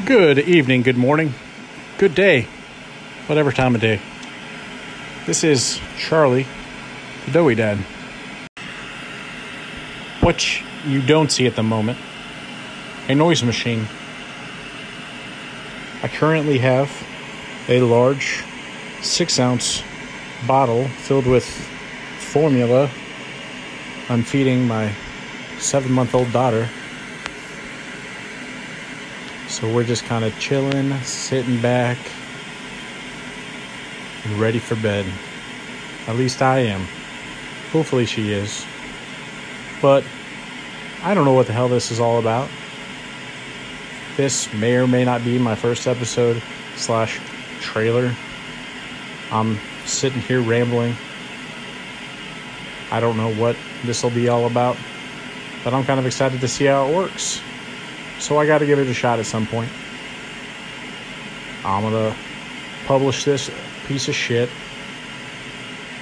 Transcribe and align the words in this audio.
Good 0.00 0.38
evening, 0.38 0.82
good 0.82 0.96
morning, 0.96 1.34
good 1.98 2.14
day, 2.14 2.48
whatever 3.26 3.52
time 3.52 3.74
of 3.74 3.82
day. 3.82 4.00
This 5.26 5.44
is 5.44 5.80
Charlie, 5.98 6.46
the 7.26 7.30
Doughy 7.30 7.54
Dad. 7.54 7.76
What 10.20 10.62
you 10.86 11.02
don't 11.02 11.30
see 11.30 11.46
at 11.46 11.56
the 11.56 11.62
moment, 11.62 11.98
a 13.06 13.14
noise 13.14 13.44
machine. 13.44 13.86
I 16.02 16.08
currently 16.08 16.58
have 16.58 16.90
a 17.68 17.82
large 17.82 18.42
six 19.02 19.38
ounce 19.38 19.84
bottle 20.48 20.88
filled 20.88 21.26
with 21.26 21.44
formula. 22.18 22.90
I'm 24.08 24.22
feeding 24.24 24.66
my 24.66 24.94
seven 25.58 25.92
month 25.92 26.14
old 26.14 26.32
daughter. 26.32 26.68
So 29.62 29.72
we're 29.72 29.84
just 29.84 30.02
kind 30.06 30.24
of 30.24 30.36
chilling, 30.40 30.92
sitting 31.04 31.62
back, 31.62 31.96
and 34.24 34.40
ready 34.40 34.58
for 34.58 34.74
bed. 34.74 35.06
At 36.08 36.16
least 36.16 36.42
I 36.42 36.58
am. 36.58 36.84
Hopefully 37.70 38.04
she 38.04 38.32
is. 38.32 38.66
But 39.80 40.02
I 41.04 41.14
don't 41.14 41.24
know 41.24 41.32
what 41.32 41.46
the 41.46 41.52
hell 41.52 41.68
this 41.68 41.92
is 41.92 42.00
all 42.00 42.18
about. 42.18 42.50
This 44.16 44.52
may 44.52 44.74
or 44.74 44.88
may 44.88 45.04
not 45.04 45.22
be 45.22 45.38
my 45.38 45.54
first 45.54 45.86
episode 45.86 46.42
slash 46.74 47.20
trailer. 47.60 48.12
I'm 49.30 49.60
sitting 49.84 50.22
here 50.22 50.42
rambling. 50.42 50.96
I 52.90 52.98
don't 52.98 53.16
know 53.16 53.32
what 53.32 53.54
this 53.84 54.02
will 54.02 54.10
be 54.10 54.28
all 54.28 54.46
about, 54.46 54.76
but 55.62 55.72
I'm 55.72 55.84
kind 55.84 56.00
of 56.00 56.06
excited 56.06 56.40
to 56.40 56.48
see 56.48 56.64
how 56.64 56.88
it 56.88 56.96
works. 56.96 57.40
So 58.22 58.38
I 58.38 58.46
got 58.46 58.58
to 58.58 58.66
give 58.66 58.78
it 58.78 58.86
a 58.86 58.94
shot 58.94 59.18
at 59.18 59.26
some 59.26 59.48
point. 59.48 59.68
I'm 61.64 61.82
to 61.90 62.14
publish 62.86 63.24
this 63.24 63.50
piece 63.88 64.06
of 64.06 64.14
shit. 64.14 64.48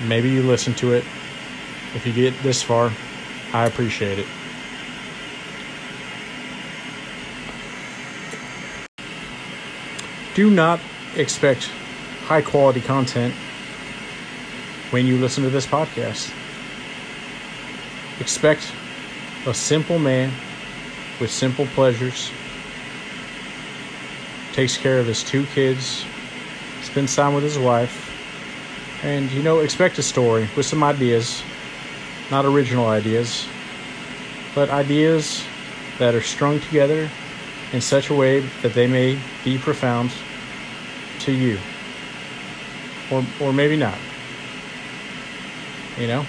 Maybe 0.06 0.28
you 0.28 0.42
listen 0.42 0.74
to 0.74 0.92
it. 0.92 1.02
If 1.94 2.04
you 2.04 2.12
get 2.12 2.38
this 2.42 2.62
far, 2.62 2.92
I 3.54 3.64
appreciate 3.64 4.18
it. 4.18 4.26
Do 10.34 10.50
not 10.50 10.78
expect 11.16 11.70
high 12.24 12.42
quality 12.42 12.82
content 12.82 13.32
when 14.90 15.06
you 15.06 15.16
listen 15.16 15.42
to 15.44 15.48
this 15.48 15.66
podcast. 15.66 16.30
Expect 18.20 18.70
a 19.46 19.54
simple 19.54 19.98
man 19.98 20.30
with 21.20 21.30
simple 21.30 21.66
pleasures, 21.66 22.32
takes 24.52 24.76
care 24.76 24.98
of 24.98 25.06
his 25.06 25.22
two 25.22 25.44
kids, 25.46 26.04
spends 26.82 27.14
time 27.14 27.34
with 27.34 27.44
his 27.44 27.58
wife, 27.58 28.10
and 29.04 29.30
you 29.30 29.42
know, 29.42 29.60
expect 29.60 29.98
a 29.98 30.02
story 30.02 30.48
with 30.56 30.66
some 30.66 30.82
ideas, 30.82 31.42
not 32.30 32.44
original 32.44 32.86
ideas, 32.86 33.46
but 34.54 34.70
ideas 34.70 35.44
that 35.98 36.14
are 36.14 36.20
strung 36.20 36.58
together 36.60 37.08
in 37.72 37.80
such 37.80 38.10
a 38.10 38.14
way 38.14 38.40
that 38.62 38.72
they 38.74 38.86
may 38.86 39.18
be 39.44 39.58
profound 39.58 40.10
to 41.20 41.32
you. 41.32 41.58
Or, 43.10 43.24
or 43.40 43.52
maybe 43.52 43.76
not. 43.76 43.98
You 45.98 46.06
know? 46.06 46.26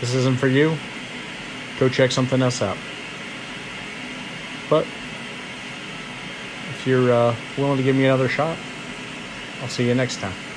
This 0.00 0.14
isn't 0.14 0.38
for 0.38 0.48
you. 0.48 0.76
Go 1.78 1.88
check 1.88 2.10
something 2.10 2.40
else 2.40 2.62
out. 2.62 2.78
But 4.70 4.86
if 6.70 6.86
you're 6.86 7.12
uh, 7.12 7.34
willing 7.58 7.76
to 7.76 7.82
give 7.82 7.96
me 7.96 8.06
another 8.06 8.28
shot, 8.28 8.56
I'll 9.60 9.68
see 9.68 9.86
you 9.86 9.94
next 9.94 10.20
time. 10.20 10.49